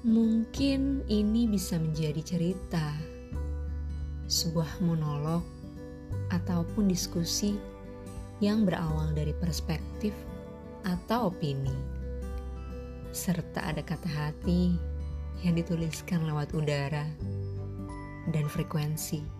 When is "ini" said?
1.12-1.44